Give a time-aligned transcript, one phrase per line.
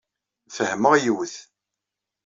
[0.55, 1.35] Fehmeɣ yiwet.